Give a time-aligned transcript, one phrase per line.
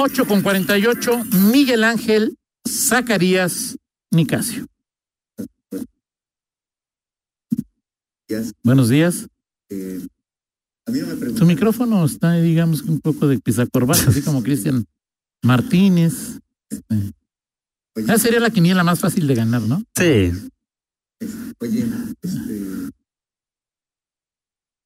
[0.00, 3.76] 8 con 48, Miguel Ángel Zacarías
[4.12, 4.66] Nicasio.
[8.62, 9.26] Buenos días.
[10.86, 11.48] A mí no me preguntan.
[11.48, 14.86] micrófono está, digamos, un poco de pisacorbata, así como Cristian
[15.42, 16.38] Martínez.
[17.96, 19.82] Esa sería la quiniela más fácil de ganar, ¿no?
[19.96, 20.30] Sí,
[21.58, 21.86] oye,
[22.22, 22.90] este,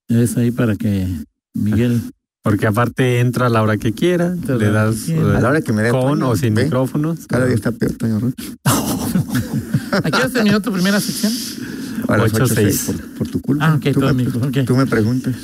[0.09, 1.07] Es ahí para que
[1.53, 2.01] Miguel.
[2.43, 5.15] Porque aparte entra a la hora que quiera, le da- das sí.
[5.15, 7.27] a la hora que me dé con Toño, o sin ve, micrófonos.
[7.27, 8.45] Cada día está peor, Toño Rocha.
[9.93, 11.33] ¿A qué hora terminó tu primera sección?
[12.09, 12.81] A las Ocho, ocho, seis.
[12.85, 13.67] seis, por, por tu culpa.
[13.67, 15.35] Ah, ok, tú, todo me, mi- tú me preguntas.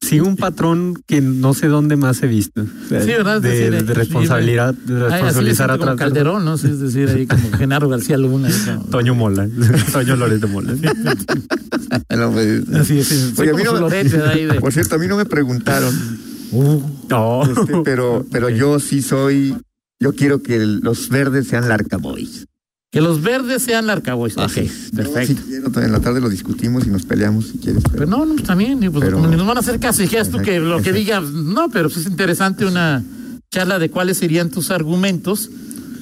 [0.00, 2.62] Sigue un patrón que no sé dónde más he visto.
[2.62, 3.36] O sea, Sí, ¿verdad?
[3.36, 6.58] Es De, decir, de responsabilidad, de responsabilizar a como Calderón, ¿no?
[6.58, 8.48] Sí, es decir, ahí como Genaro García Luna.
[8.66, 9.48] como- Toño Mola,
[9.92, 10.74] Toño Loreto Mola.
[12.16, 14.96] No, pues, Así es, sí, Oye, a mí no Lorete de ahí de- Por cierto,
[14.96, 15.94] a mí no me preguntaron,
[16.52, 19.56] Uh, No, este, pero, pero yo sí soy,
[20.00, 22.46] yo quiero que los verdes sean Larca Boys.
[22.90, 24.36] Que los verdes sean Larcaboys.
[24.36, 24.52] Ok,
[24.94, 25.26] perfecto.
[25.26, 27.84] Si quiero, en la tarde lo discutimos y nos peleamos si quieres.
[27.90, 30.38] Pero no, no, pues también, y pues Pero- nos van a hacer caso, dijeras tú
[30.38, 33.04] que lo que digas, no, pero pues es interesante una
[33.50, 35.50] charla de cuáles serían tus argumentos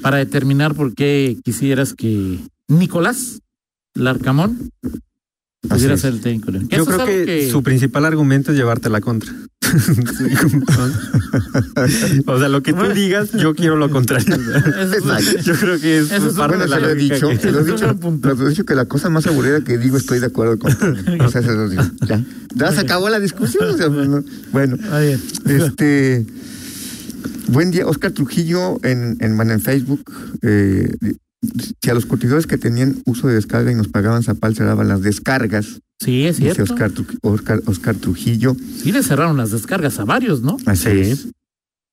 [0.02, 3.40] para determinar por qué quisieras que Nicolás
[3.94, 4.70] Larcamón
[5.62, 6.50] pudiera ser el técnico.
[6.52, 9.32] yo creo que, su principal argumento es llevarte la contra.
[12.26, 12.94] o sea, lo que tú Bueno.
[12.94, 14.36] digas, yo quiero lo contrario.
[15.44, 17.60] Yo creo que es, Eso es parte de la lo he dicho, que- se lo
[17.60, 20.58] he dicho, lo he dicho que la cosa más aburrida que digo estoy de acuerdo
[20.58, 20.72] con.
[21.20, 21.82] O sea, se lo digo.
[22.06, 22.22] Ya,
[22.54, 23.68] ya se acabó la discusión.
[23.68, 24.76] o sea, no- bueno,
[25.46, 26.24] este.
[27.48, 30.02] Buen día, Oscar Trujillo en, en, en Facebook.
[30.42, 30.90] Eh,
[31.82, 34.88] si a los curtidores que tenían uso de descarga y nos pagaban zapal se daban
[34.88, 36.74] las descargas, Sí, es dice cierto.
[36.74, 36.92] Oscar,
[37.22, 38.56] Oscar, Oscar Trujillo.
[38.82, 40.56] Sí le cerraron las descargas a varios, ¿no?
[40.66, 40.90] Así Sí.
[41.10, 41.26] es.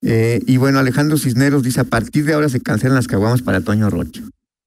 [0.03, 3.61] Eh, y bueno, Alejandro Cisneros dice: a partir de ahora se cancelan las caguamas para
[3.61, 4.21] Toño Rocha.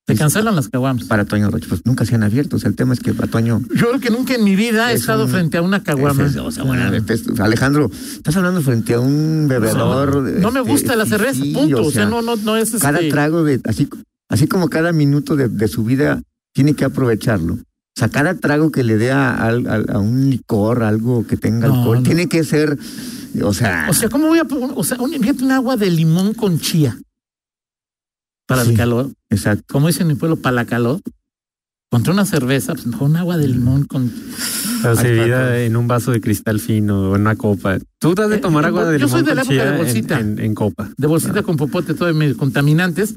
[0.09, 1.05] Se cancelan las caguamas.
[1.05, 2.56] Para Toño Rocha, pues nunca se han abierto.
[2.56, 3.61] O sea, el tema es que para Toño.
[3.77, 6.25] Yo creo que nunca en mi vida he Es estado un- frente a una caguama.
[6.25, 10.17] Es- o sea, bueno, pues, Alejandro, estás hablando frente a un bebedor.
[10.41, 11.83] no me este, gusta la cerveza, punto.
[11.84, 13.61] O sea, no, no, no es Cada este, trago de.
[13.65, 13.87] Así,
[14.28, 16.22] así como cada minuto de, de su vida
[16.53, 17.55] tiene que aprovecharlo.
[17.55, 19.50] O sea, cada trago que le dé a,
[20.00, 22.03] un licor, algo que tenga No, alcohol, no.
[22.05, 22.78] tiene que ser.
[23.43, 23.87] O sea.
[23.91, 24.71] O sea, ¿cómo voy a poner?
[24.75, 25.12] O sea, un,
[25.50, 26.97] agua de limón con chía.
[28.47, 28.71] Para Sí.
[28.71, 29.11] el calor.
[29.31, 29.65] exacto.
[29.69, 31.00] Como dicen en mi pueblo, para la calor.
[31.91, 34.12] Contra una cerveza, pues mejor un agua de limón con.
[34.83, 37.78] Servida en un vaso de cristal fino o en una copa.
[37.99, 39.71] Tú das de Eh, tomar agua de yo soy limón de la con época de
[39.71, 40.21] chía en, bolsita.
[40.21, 40.91] en- en copa.
[40.97, 43.16] De bolsita con popote, todo medio contaminantes.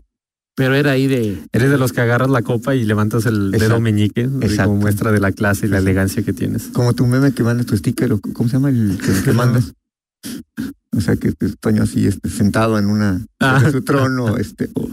[0.55, 1.37] Pero era ahí de.
[1.53, 4.71] Eres de los que agarras la copa y levantas el dedo meñique Exacto.
[4.71, 6.67] como muestra de la clase y la elegancia que tienes.
[6.73, 9.73] Como tu meme que mandas tu sticker, o ¿cómo se llama el que, que mandas?
[10.93, 11.31] O sea, que
[11.61, 13.61] Toño así este, sentado en una Ah.
[13.65, 14.89] en su trono, este, o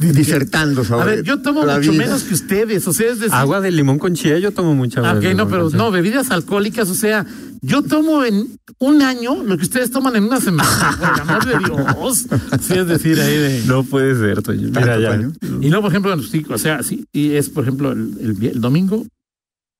[0.00, 1.02] disertando sobre.
[1.02, 2.04] A ver, yo tomo mucho vida.
[2.04, 2.86] menos que ustedes.
[2.88, 3.34] O sea, es decir.
[3.34, 5.10] Agua de limón con chía, yo tomo mucha agua.
[5.12, 5.78] Ah, de ok, no, pero con chía.
[5.78, 7.26] no, bebidas alcohólicas, o sea,
[7.62, 11.58] yo tomo en un año lo que ustedes toman en una semana, por amor de
[11.58, 12.26] Dios.
[12.60, 13.62] Sí, es decir, ahí de.
[13.66, 14.68] No puede ser, Toño.
[14.68, 15.10] Mira ya.
[15.16, 15.32] Toño.
[15.60, 18.48] Y no, por ejemplo, sí, o sea, sí, y es, por ejemplo, el, el vi-
[18.48, 19.06] el domingo,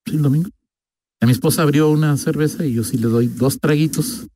[0.07, 0.51] sí, el domingo.
[1.23, 4.27] A mi esposa abrió una cerveza y yo sí le doy dos traguitos.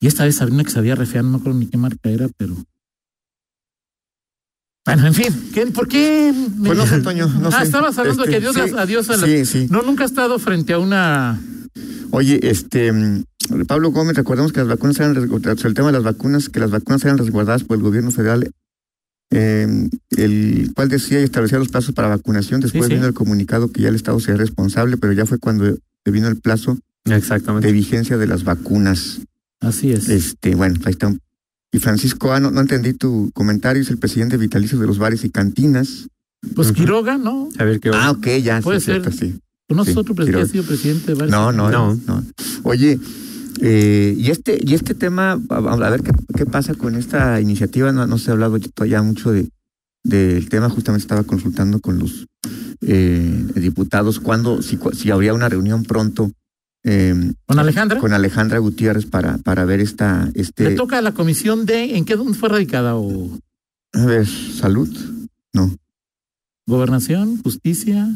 [0.00, 2.08] Y esta vez abrió una que sabía re fea, no me acuerdo ni qué marca
[2.08, 2.54] era, pero.
[4.86, 6.32] Bueno, en fin, ¿qué- ¿por qué?
[6.56, 6.98] me- Pues no sé,
[7.40, 7.64] no ah, sé.
[7.64, 9.66] estabas hablando de que Este, adiós, sí, adiós a Sí, sí.
[9.70, 11.40] No, nunca he estado frente a una.
[12.10, 12.92] Oye, este
[13.66, 17.04] Pablo Gómez, recordamos que las vacunas eran el tema de las vacunas, que las vacunas
[17.04, 18.50] eran resguardadas por el gobierno federal,
[19.30, 22.60] eh, el cual decía y establecía los plazos para vacunación.
[22.60, 22.94] Después Sí, sí.
[22.94, 25.76] vino el comunicado que ya el Estado se es responsable, pero ya fue cuando
[26.06, 27.66] vino el plazo Exactamente.
[27.66, 29.20] de vigencia de las vacunas.
[29.60, 30.08] Así es.
[30.08, 31.14] Este, bueno, ahí está.
[31.72, 35.24] Y Francisco, ah, no, no entendí tu comentario, es el presidente vitalicio de los bares
[35.24, 36.08] y cantinas.
[36.54, 36.76] Pues Ujú.
[36.78, 37.48] Quiroga, ¿no?
[37.58, 39.30] A ver qué Ah, ok, ya, sí, Puede cierto, ser.
[39.32, 39.40] sí.
[39.68, 40.44] ¿Conoces Sí, otro presidente que Quiroga.
[40.44, 41.30] ha sido presidente de varios?
[41.30, 41.94] No, no, No.
[42.06, 42.24] no.
[42.62, 42.98] Oye,
[43.60, 47.92] eh, y este y este tema, a, ver qué, qué pasa con esta iniciativa.
[47.92, 49.48] No, no se ha hablado todavía mucho de
[50.04, 50.70] del tema.
[50.70, 52.26] Justamente estaba consultando con los
[52.80, 56.30] eh, diputados cuándo, si, si habría una reunión pronto
[56.90, 57.14] eh,
[57.46, 57.98] ¿Con Alejandra?
[58.00, 61.96] con Alejandra Gutiérrez para para ver esta Le este toca a la comisión de.
[61.96, 62.96] ¿En qué dónde fue radicada?
[62.96, 63.30] ¿O
[63.92, 64.88] a ver salud.
[66.66, 67.40] gobernación?
[67.42, 68.08] ¿Justicia?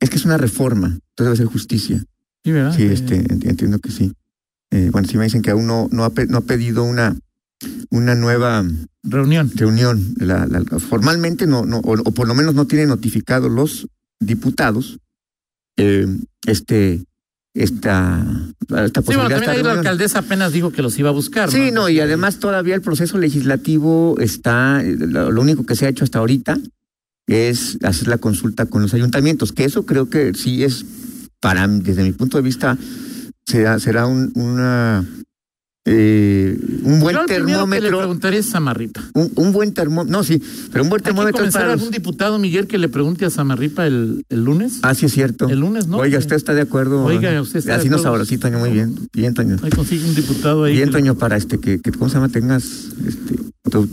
[0.00, 2.04] Es que es una reforma, entonces debe ser justicia.
[2.44, 2.74] Sí, ¿verdad?
[2.76, 4.12] Sí, este, enti- entiendo que sí.
[4.70, 7.16] Eh, bueno, sí me dicen que aún no, no, ha, no ha pedido una,
[7.90, 8.64] una nueva
[9.02, 9.50] Reunión.
[9.54, 10.14] reunión.
[10.18, 13.86] La, la- formalmente no, no o, o por lo menos no tienen notificado los
[14.20, 14.98] diputados
[15.76, 16.06] eh,
[16.46, 17.04] este,
[17.58, 18.24] esta,
[18.84, 21.50] esta Sí, bueno, también ahí la alcaldesa apenas dijo que los iba a buscar.
[21.50, 26.04] Sí, no, y además todavía el proceso legislativo está, lo, único que se ha hecho
[26.04, 26.58] hasta ahorita
[27.26, 30.84] es hacer la consulta con los ayuntamientos, que eso creo que sí es,
[31.40, 32.78] para desde mi punto de vista,
[33.44, 35.04] será, será un, una,
[35.84, 36.37] eh,
[36.92, 39.02] un buen Yo al que le termómetro, preguntaría es Samarripa.
[39.14, 40.42] un, un buen termómetro, no, sí,
[40.72, 41.74] pero un buen Hay que termómetro para los...
[41.74, 44.78] algún diputado, Miguel, que le pregunte a Samarripa el, el lunes.
[44.82, 45.48] Ah, sí es cierto.
[45.48, 45.98] El lunes, ¿no?
[45.98, 47.04] Oiga, ¿usted está de acuerdo?
[47.04, 48.94] Oiga, ¿usted está de Así nos sí, Toño, muy bien.
[49.12, 49.56] Bien, Toño.
[49.62, 50.74] Ahí consigue un diputado ahí.
[50.74, 52.28] Bien, Toño, para este que, que ¿cómo se llama?
[52.28, 52.64] Tengas
[53.06, 53.36] este
[53.70, 53.88] tu-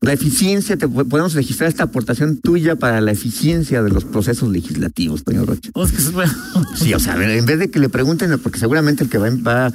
[0.00, 4.48] la eficiencia, te po- podemos registrar esta aportación tuya para la eficiencia de los procesos
[4.50, 5.70] legislativos, Toño Rocha.
[5.74, 5.86] Oh.
[5.86, 9.72] Sí, o sea, en vez de que le pregunten, porque seguramente el que va, va,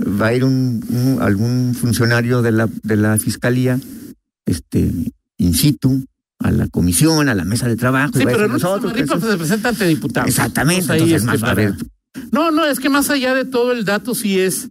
[0.00, 3.78] va a ir un, un- algún funcionario de la, de la fiscalía,
[4.44, 4.90] este,
[5.38, 6.04] in situ,
[6.38, 8.12] a la comisión, a la mesa de trabajo.
[8.14, 10.28] y Sí, va a pero decir, no nosotros, eso- pues, se presenta ante diputados.
[10.28, 10.82] Exactamente.
[10.82, 11.74] Entonces, ahí, entonces, más, a para- ver,
[12.32, 14.68] No, no, es que más allá de todo el dato, sí es.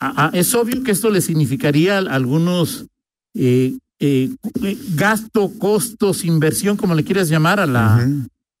[0.00, 2.86] a- a- es obvio que esto le significaría a algunos
[3.34, 4.30] eh, eh,
[4.62, 8.08] eh, gasto, costos, inversión, como le quieras llamar, a la.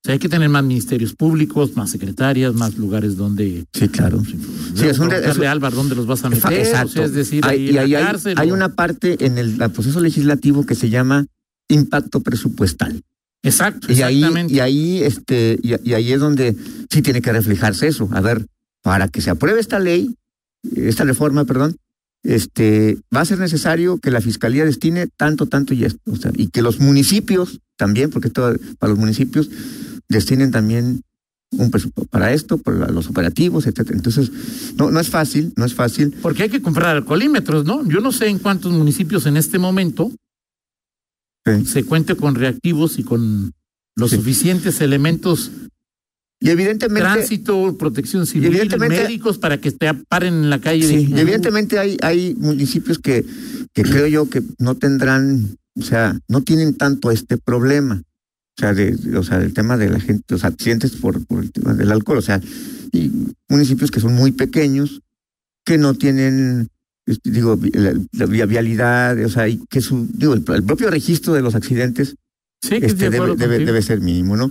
[0.04, 3.64] sea, hay que tener más ministerios públicos, más secretarias, más lugares donde.
[3.72, 4.22] sí, claro.
[4.24, 6.52] Sí, es un- es Álvaro dónde los vas a meter.
[6.52, 6.88] Exacto.
[6.90, 8.68] O sea, es decir, Hay- ahí y en la ahí hay, cárcel, hay o- una
[8.74, 11.26] parte en el, el proceso legislativo que se llama
[11.68, 13.02] impacto presupuestal.
[13.42, 16.56] Exacto, Y ahí, y ahí, este, y, y ahí es donde
[16.90, 18.08] sí tiene que reflejarse eso.
[18.12, 18.46] A ver,
[18.82, 20.14] para que se apruebe esta ley,
[20.74, 21.76] esta reforma, perdón,
[22.24, 26.00] este, va a ser necesario que la fiscalía destine tanto, tanto y esto.
[26.10, 29.48] O sea, y que los municipios también, porque esto para los municipios,
[30.08, 31.02] destinen también
[31.52, 33.96] un presupuesto para esto, para los operativos, etcétera.
[33.96, 34.30] Entonces,
[34.76, 36.14] no, no es fácil, no es fácil.
[36.20, 37.88] Porque hay que comprar alcoholímetros, ¿no?
[37.88, 40.10] Yo no sé en cuántos municipios en este momento
[41.46, 41.64] Sí.
[41.64, 43.52] se cuente con reactivos y con
[43.96, 44.16] los Sí.
[44.16, 45.50] suficientes elementos,
[46.40, 50.86] Y evidentemente, tránsito, protección civil, evidentemente- médicos para que te paren en la calle.
[50.86, 53.24] Sí, de- y evidentemente hay, hay municipios que,
[53.72, 58.02] que creo yo que no tendrán, o sea, no tienen tanto este problema.
[58.56, 61.50] O sea, de, o sea, del tema de la gente, los accidentes por, por el
[61.52, 62.18] tema del alcohol.
[62.18, 62.40] O sea,
[62.92, 63.10] y
[63.48, 65.00] municipios que son muy pequeños,
[65.64, 66.68] que no tienen,
[67.06, 70.88] este, digo, la, la via- vialidad, o sea, y que su, digo, el, el propio
[70.90, 72.14] registro de los accidentes
[72.62, 74.50] Sí, que este, de debe, debe ser mínimo, ¿no?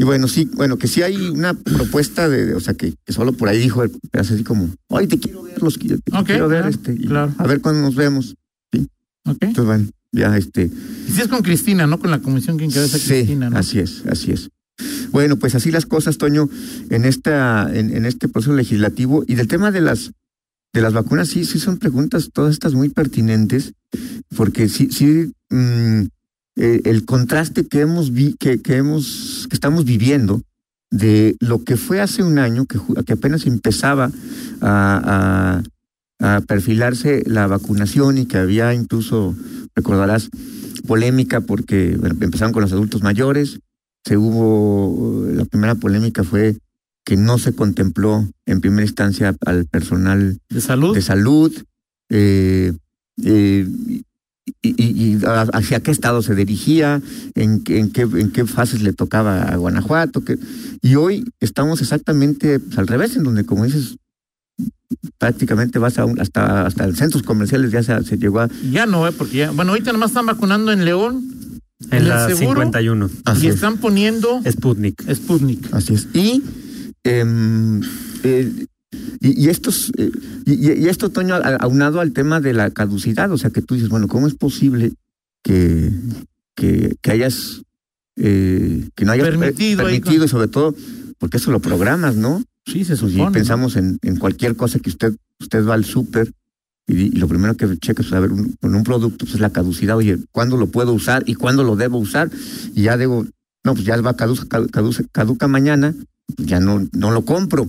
[0.00, 3.12] Y bueno, sí, bueno, que sí hay una propuesta de, de- o sea, que, que
[3.12, 5.86] solo por ahí dijo, pero así como, ay, te quiero ver, los te
[6.24, 7.34] quiero ver, claro, este, y claro.
[7.36, 8.34] a ver cuándo nos vemos.
[9.26, 9.36] Ok.
[9.40, 10.70] Entonces, bueno, ya, este,
[11.08, 11.98] Y si es con Cristina, ¿no?
[11.98, 13.58] Con la comisión que encabeza sí, Cristina, ¿no?
[13.58, 14.48] así es, así es.
[15.10, 16.48] Bueno, pues así las cosas, Toño,
[16.90, 20.12] en esta, en, en este proceso legislativo y del tema de las,
[20.72, 23.72] de las vacunas, sí, sí son preguntas todas estas muy pertinentes,
[24.36, 26.04] porque sí, sí, mm,
[26.58, 30.42] eh, el contraste que hemos vi, que, que hemos, que estamos viviendo
[30.90, 32.78] de lo que fue hace un año, que,
[33.12, 34.10] apenas empezaba
[34.60, 35.62] a,
[36.20, 39.36] a, a perfilarse la vacunación y que había incluso,
[39.74, 40.30] recordarás,
[40.86, 43.60] polémica porque bueno, empezaron con los adultos mayores,
[44.04, 46.56] se hubo, la primera polémica fue
[47.04, 50.94] que no se contempló en primera instancia al personal De salud.
[50.94, 51.64] de salud,
[52.10, 52.72] eh,
[53.24, 53.66] eh,
[54.62, 55.18] y, y-
[55.52, 57.00] hacia qué estado se dirigía,
[57.34, 60.24] en, qué- en, qué, en qué fases le tocaba a Guanajuato.
[60.24, 60.38] Que,
[60.82, 63.96] y hoy estamos exactamente pues, al revés, en donde, como dices,
[65.18, 68.48] prácticamente vas a un- hasta, hasta los centros comerciales ya se, se llegó a...
[68.70, 69.12] Ya no, ¿eh?
[69.12, 69.50] Porque ya.
[69.50, 71.24] Bueno, ahorita nomás están vacunando en León.
[71.90, 73.10] En el la seguro, 51.
[73.24, 73.54] Así y es.
[73.54, 75.00] están poniendo Sputnik.
[75.14, 75.72] Sputnik.
[75.72, 76.08] Así es.
[76.12, 76.42] Y,
[77.04, 77.80] em,
[78.24, 78.66] eh,
[79.20, 80.10] y, y estos, eh,
[80.46, 83.88] y, y esto, Toño, aunado al tema de la caducidad, o sea, que tú dices,
[83.90, 84.92] bueno, ¿cómo es posible
[85.42, 85.90] que,
[86.54, 87.62] que, que hayas,
[88.16, 89.38] eh, que no hayas per-
[89.84, 90.74] Permitido y sobre todo,
[91.18, 92.42] porque eso lo programas, ¿no?
[92.66, 93.14] Sí, se supone.
[93.14, 93.32] y ¿no?
[93.32, 96.32] pensamos en, en cualquier cosa que usted, usted va al súper
[96.86, 99.50] y, y lo primero que checa es saber un, con un producto pues, es la
[99.50, 102.30] caducidad, oye, ¿cuándo lo puedo usar y cuándo lo debo usar?
[102.74, 103.26] Y ya debo,
[103.64, 105.94] no, pues ya va caduca, caduca, caduca mañana,
[106.36, 107.68] pues ya no, no lo compro.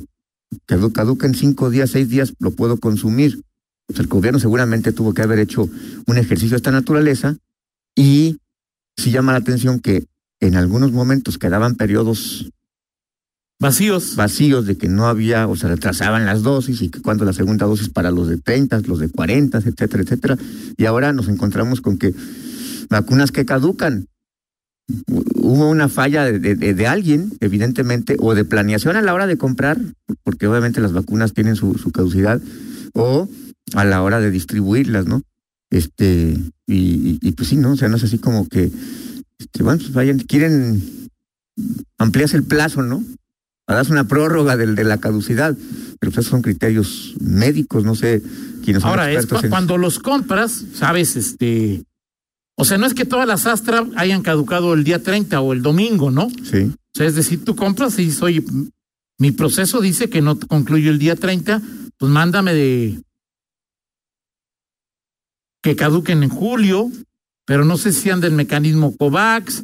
[0.68, 3.42] Cadu- Caduca en cinco días, seis días, lo puedo consumir.
[3.88, 5.70] Pues el gobierno seguramente tuvo que haber hecho
[6.06, 7.38] un ejercicio de esta naturaleza
[7.96, 8.38] y
[8.98, 10.06] sí llama la atención que
[10.40, 12.50] en algunos momentos quedaban periodos
[13.62, 14.16] Vacíos.
[14.16, 17.66] vacíos de que no había o se retrasaban las dosis y que cuando la segunda
[17.66, 20.38] dosis para los de 30, los de 40, etcétera, etcétera.
[20.78, 22.14] Y ahora nos encontramos con que
[22.90, 24.08] vacunas que caducan.
[25.08, 29.26] Hu- Hubo una falla de, de- de alguien, evidentemente, o de planeación a la hora
[29.28, 29.80] de comprar,
[30.24, 32.40] porque obviamente las vacunas tienen su, su caducidad,
[32.94, 33.28] o
[33.74, 35.22] a la hora de distribuirlas, ¿no?
[35.72, 37.72] Este, y, y- y pues sí, ¿no?
[37.74, 38.72] O sea, no es así como que,
[39.40, 40.82] este, bueno, pues vayan, quieren,
[41.98, 43.04] amplias el plazo, ¿no?
[43.68, 45.56] darse una prórroga del, de la caducidad.
[46.00, 48.24] Pero pues esos son criterios médicos, no sé
[48.64, 51.84] quiénes son Ahora, es expertos cu- en- cuando los compras, sabes, este.
[52.62, 55.62] O sea, no es que todas las Astra hayan caducado el día 30 o el
[55.62, 56.28] domingo, ¿no?
[56.44, 56.64] Sí.
[56.64, 58.70] O sea, es decir, tú compras y m-
[59.18, 61.62] mi proceso dice que no concluyo el día 30,
[61.98, 63.02] pues mándame de.
[65.62, 66.90] que caduquen en julio,
[67.46, 69.64] pero no sé si anda el mecanismo COVAX.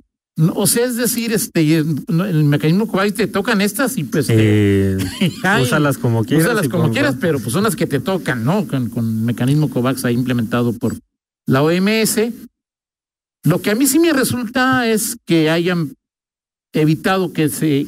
[0.53, 4.27] O sea, es decir, este, el mecanismo COVAX te tocan estas y pues.
[4.29, 4.97] Eh,
[5.61, 6.45] úsalas como quieras.
[6.47, 8.67] Úsalas como quieras, pero pues son las que te tocan, ¿no?
[8.67, 10.95] Con, con el mecanismo COVAX ahí implementado por
[11.45, 12.19] la OMS.
[13.45, 15.93] Lo que a mí sí me resulta es que hayan
[16.73, 17.87] evitado que se,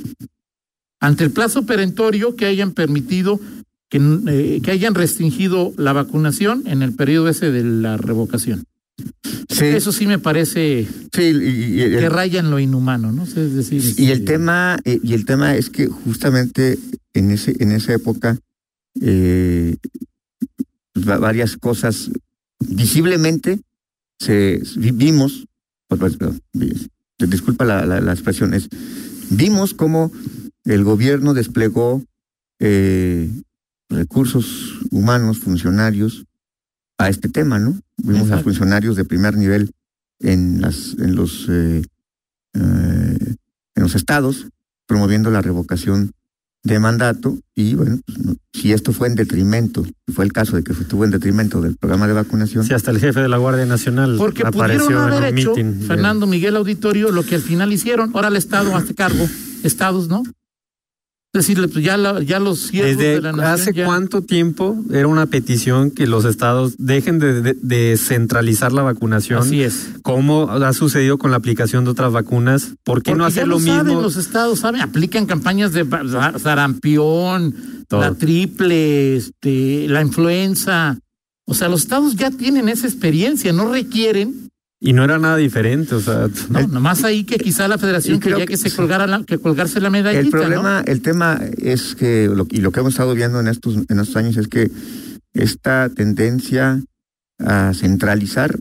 [0.99, 3.39] ante el plazo perentorio, que hayan permitido,
[3.89, 8.63] que, eh, que hayan restringido la vacunación en el periodo ese de la revocación.
[9.49, 13.23] Sí, Eso sí me parece sí, y, y- y- que raya en lo inhumano, ¿no?
[13.23, 16.77] Es decir, Y el este, tema, eh, y el tema es que justamente
[17.13, 18.37] en ese, en esa época,
[19.01, 19.75] eh,
[21.07, 22.09] va- varias cosas
[22.59, 23.59] visiblemente
[24.19, 25.45] se vi- vimos,
[25.87, 26.87] pues, pues, vi-
[27.19, 28.69] disculpa la, la, la expresión, es
[29.29, 30.11] vimos cómo
[30.65, 32.03] el gobierno desplegó
[32.59, 33.29] eh,
[33.89, 36.25] recursos humanos, funcionarios
[36.97, 37.79] a este tema, ¿no?
[37.97, 39.71] Vimos a funcionarios de primer nivel
[40.19, 41.83] en las, en los eh,
[42.53, 43.35] eh,
[43.75, 44.47] en los estados
[44.87, 46.11] promoviendo la revocación
[46.67, 50.63] de mandato y bueno, pues, no- si esto fue en detrimento, fue el caso de
[50.63, 53.65] que estuvo en detrimento del programa de vacunación, Sí, hasta el jefe de la Guardia
[53.65, 55.79] Nacional Porque apareció pudieron haber en un hecho, meeting.
[55.79, 58.11] de- Fernando Miguel Auditorio, lo que al final hicieron.
[58.13, 59.27] Ahora el Estado hace cargo,
[59.63, 60.23] estados, ¿no?
[61.33, 64.21] Es decir, pues ya, la- ya los siervos ¿Desde de la nación hace ya- cuánto
[64.23, 69.39] tiempo era una petición que los estados dejen de, de- de centralizar la vacunación?
[69.39, 69.89] Así es.
[70.03, 72.73] ¿Cómo ha sucedido con la aplicación de otras vacunas?
[72.83, 74.01] ¿Por qué no Porque ya hacer lo saben, mismo?
[74.01, 75.85] los estados saben, aplican campañas de
[76.41, 77.53] sarampión,
[77.87, 78.01] Todo.
[78.01, 80.97] la triple, este, la influenza.
[81.45, 84.46] O sea, los estados ya tienen esa experiencia, no requieren,
[84.79, 88.45] Y no era nada diferente, o sea, no, nomás ahí que quizá la federación quería
[88.45, 90.31] que que se colgara la, que colgarse la medallita, el ¿no?
[90.31, 93.99] problema, el tema es que lo, y lo que hemos estado viendo en estos en
[93.99, 94.69] estos años es que
[95.33, 96.83] esta tendencia
[97.39, 98.59] a centralizar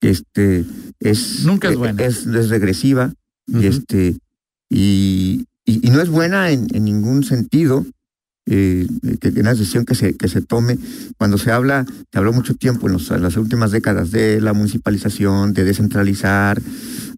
[0.00, 0.64] este
[0.98, 2.02] es Nunca es buena.
[2.04, 3.12] es, es regresiva
[3.46, 4.16] y este
[4.68, 7.86] y, y, y no es buena en, en ningún sentido
[8.50, 8.86] eh,
[9.20, 10.78] que, que una decisión que se que se tome
[11.18, 14.52] cuando se habla se habló mucho tiempo en, los- en las últimas décadas de la
[14.54, 16.60] municipalización de descentralizar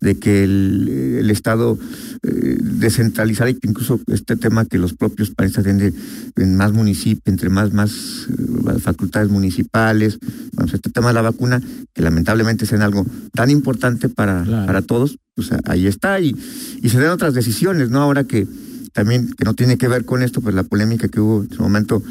[0.00, 1.78] de que el, el estado
[2.22, 5.94] eh, descentralizar y que incluso este tema que los propios países tienen
[6.36, 10.18] en más municipios entre más más eh, facultades municipales
[10.54, 11.60] bueno, este tema de la vacuna
[11.94, 14.66] que lamentablemente es en algo tan importante para Claro.
[14.66, 16.34] para todos pues ahí está y
[16.82, 18.00] y se den otras decisiones, ¿no?
[18.00, 18.46] Ahora que
[18.92, 21.62] también, que no tiene que ver con esto, pues la polémica que hubo en su
[21.62, 22.02] momento,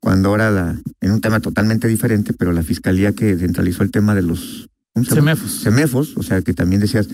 [0.00, 4.14] cuando ahora la, en un tema totalmente diferente, pero la fiscalía que centralizó el tema
[4.14, 5.14] de los ¿cómo se?
[5.14, 5.50] Semefos.
[5.52, 7.08] semefos, o sea que también decías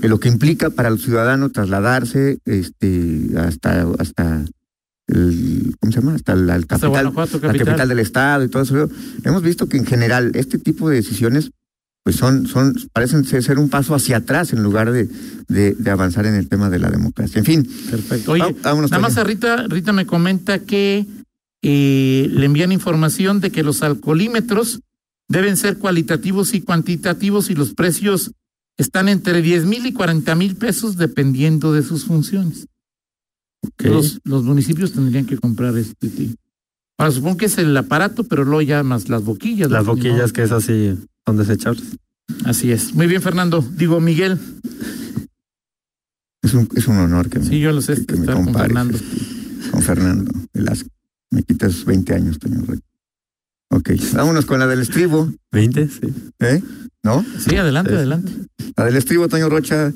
[0.00, 4.44] que lo que implica para el ciudadano trasladarse este hasta hasta
[5.06, 6.14] el, ¿cómo se llama?
[6.14, 8.88] hasta la, el Hasta capital, Guanajuato, la capital del estado y todo eso.
[9.22, 11.50] Hemos visto que en general este tipo de decisiones
[12.04, 15.08] pues son, son, parecen ser un paso hacia atrás en lugar de,
[15.48, 17.38] de, de avanzar en el tema de la democracia.
[17.38, 18.32] En fin, Perfecto.
[18.32, 21.06] Oye, Vá- vámonos, nada más a Rita, Rita me comenta que
[21.62, 24.80] eh, le envían información de que los alcoholímetros
[25.28, 28.32] deben ser cualitativos y cuantitativos y los precios
[28.76, 32.66] están entre 10 mil y 40 mil pesos dependiendo de sus funciones.
[33.78, 36.34] Los, los municipios tendrían que comprar este tipo.
[36.98, 39.70] Ahora supongo que es el aparato, pero luego ya más las boquillas.
[39.70, 39.94] las ¿no?
[39.94, 40.96] boquillas que es así
[41.26, 41.84] son desechables.
[42.44, 42.94] Así es.
[42.94, 43.62] Muy bien, Fernando.
[43.76, 44.38] Digo, Miguel.
[46.42, 48.36] es un, es un honor que me, Sí, yo lo sé que, que me estar
[48.36, 48.96] con Fernando.
[48.96, 50.88] este, con Fernando Velasco.
[51.30, 52.82] Me quitas 20 años, Toño Rocha.
[53.70, 55.88] Ok, vámonos con la del estribo, ¿20?
[55.90, 56.12] Sí.
[56.40, 56.62] ¿eh?
[57.02, 57.24] ¿No?
[57.38, 58.32] Sí, adelante, Es- adelante.
[58.76, 59.92] La del estribo, Toño Rocha,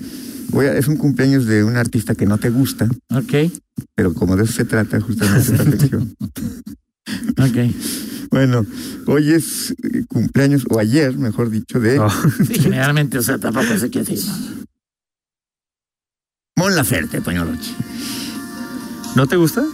[0.51, 3.35] voy a- es un cumpleaños de un artista que no te gusta, Ok,
[3.95, 6.15] pero como de eso se trata justamente esta sección.
[7.39, 7.75] ok.
[8.31, 8.67] Bueno,
[9.07, 12.11] hoy es eh, cumpleaños, o ayer, mejor dicho, de Oh,
[12.47, 14.19] Sí, generalmente, o sea, tampoco sé qué decir.
[16.57, 17.71] Mon Laferte, Toño Rocha.
[19.17, 19.65] ¿No te gusta?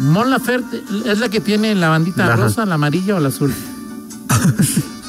[0.00, 2.36] Mon Laferte es la que tiene la bandita Ajá.
[2.36, 3.52] rosa, la amarilla o la azul.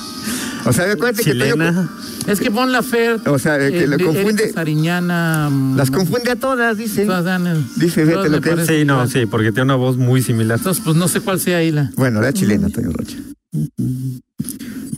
[0.65, 1.89] O sea, acuérdate que Toño, Chilena.
[2.27, 3.29] Es que Mon Laferte.
[3.29, 5.49] o sea, que eh, confunde, Sariñana.
[5.51, 7.05] mm, las confunde a todas, dice.
[7.05, 10.21] todas dan el- Dice, fíjate lo que Sí, no, sí, porque tiene una voz muy
[10.21, 10.57] similar.
[10.57, 11.91] Entonces, pues no sé cuál sea ahí la.
[11.97, 13.17] Bueno, la chilena, Toño Rocha.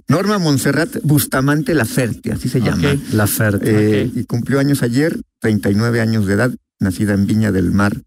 [0.08, 2.88] Norma Montserrat Bustamante Laferte, así se llama.
[2.92, 3.00] Ok.
[3.14, 4.02] La Ferte.
[4.04, 4.18] Eh, Ok.
[4.18, 8.02] Y cumplió años ayer, 39 años de edad, nacida en Viña del Mar,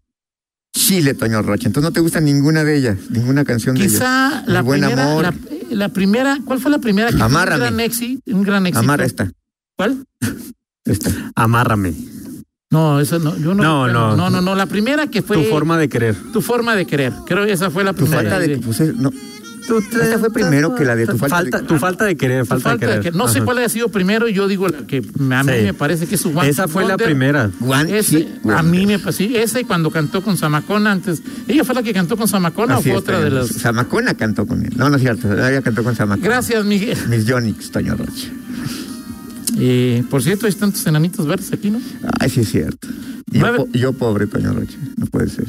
[0.73, 1.67] Chile, Toño Rocha.
[1.67, 3.93] Entonces no te gusta ninguna de ellas, ninguna canción de ellas.
[3.99, 5.23] Quizá la Buen primera, amor.
[5.23, 5.33] la,
[5.71, 7.09] la primera, ¿cuál fue la primera?
[7.09, 7.63] que fue Amárrame.
[7.63, 8.21] Un gran éxito.
[8.35, 8.79] Un gran éxito.
[8.79, 9.31] Amarra esta,
[9.77, 10.05] ¿Cuál?
[10.85, 11.31] esta.
[11.35, 11.93] Amárrame.
[12.71, 13.35] No, esa no.
[13.37, 14.15] Yo no, No, no.
[14.15, 14.55] no, no, no.
[14.55, 16.15] La primera que fue Tu forma de querer.
[16.31, 17.13] tu forma de querer.
[17.25, 18.21] Creo que esa fue la Tu primera.
[18.21, 18.57] falta de...
[18.59, 19.11] Pues, eh, no.
[19.77, 22.85] Esta fue primero que la de tu falta, de- Tu falta de querer, falta, falta
[22.87, 23.13] de de querer.
[23.13, 25.63] que- no sé cuál haya sido primero, yo digo la que a mí Sí.
[25.65, 27.51] me parece que es su Esa fue la primera.
[27.61, 31.21] One Ese, a mí me pasó, sí, ese cuando cantó con Zamacona antes.
[31.47, 33.47] ¿Ella fue la que cantó con Zamacona Así o fue otra de las?
[33.49, 34.73] Zamacona cantó con él.
[34.75, 35.31] No, no es cierto.
[35.33, 36.27] Ella cantó con Zamacona.
[36.27, 36.97] Gracias, Miguel.
[37.09, 38.27] Mis Yonix, Toño Rocha.
[39.57, 41.81] Eh, por cierto, hay tantos enanitos verdes aquí, ¿no?
[42.19, 42.87] Ay, sí es cierto.
[43.31, 44.77] Y Yo, po- yo pobre, Toño Rocha.
[44.95, 45.45] No puede ser.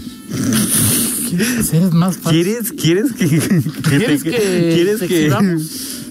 [1.39, 2.43] Eres más fácil.
[2.43, 3.39] ¿Quieres, quieres que, que
[3.89, 5.29] ¿Quieres te- que quieres te que?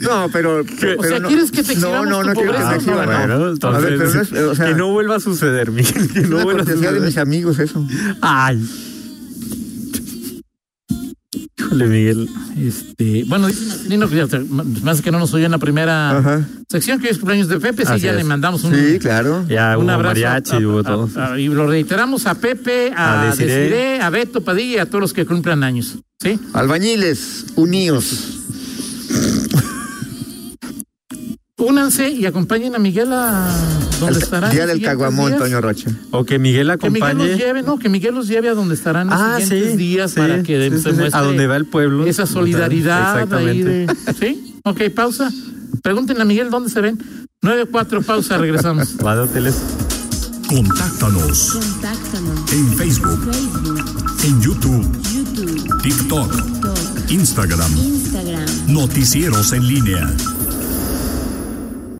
[0.02, 0.62] No, pero...
[0.62, 3.06] O pero sea, no, ¿quieres que te No, exhibamos no, tu no quiero que exhiban.
[3.06, 3.34] Bueno,
[3.76, 6.10] A ver, pero no es- o sea, que no vuelva a suceder, Miguel.
[6.14, 7.02] Que no vuelva a cortesía de suceder.
[7.02, 7.86] mis amigos eso.
[8.22, 8.66] Ay.
[11.70, 12.30] Híjole, Miguel.
[12.58, 14.40] Este, bueno, te-
[14.82, 16.48] más que no nos oyó en la primera Ajá.
[16.68, 18.18] sección, que hoy es cumpleaños de Pepe, sí, Así ya es.
[18.18, 19.46] le mandamos un, Sí, claro.
[19.48, 20.16] Ya un hubo abrazo.
[20.16, 21.10] mariachi, a- hubo a- todo.
[21.16, 25.14] a- y lo reiteramos a Pepe, a, A a Beto Padilla y a todos los
[25.14, 25.96] que cumplan años.
[26.20, 26.40] ¿Sí?
[26.54, 28.40] Albañiles, uníos.
[31.58, 33.48] Únanse y acompañen a Miguel a
[34.00, 34.50] donde El estará.
[34.50, 35.40] Día del Caguamón, días.
[35.40, 35.90] Toño Rocha.
[36.12, 37.30] O que Miguel Que Miguel acompañe.
[37.32, 39.78] los lleve, no, que Miguel los lleve a donde estarán los Ah, siguientes sí.
[39.78, 42.06] días sí, para que sí, se muestre A donde va el pueblo.
[42.06, 43.70] esa solidaridad ahí Exactamente.
[43.70, 44.56] de- ¿Sí?
[44.66, 45.32] Ok, pausa.
[45.84, 46.98] Pregúntenle a Miguel dónde se ven.
[47.42, 48.96] 9-4, pausa, regresamos.
[49.06, 49.56] Va de hoteles.
[50.50, 52.52] Contáctanos Contáctanos.
[52.54, 53.86] en Facebook, Facebook,
[54.24, 58.46] en YouTube, YouTube, TikTok, TikTok, Instagram, Instagram.
[58.68, 60.12] Noticieros en línea.